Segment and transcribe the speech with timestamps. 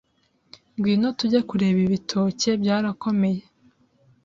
[0.75, 3.41] ngwino tujye kureba ibitoke byarakomeye